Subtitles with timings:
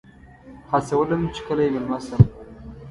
[0.71, 2.21] هڅولم چې کله یې میلمه شم.